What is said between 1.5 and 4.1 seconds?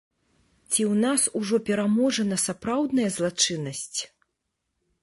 пераможана сапраўдная злачыннасць?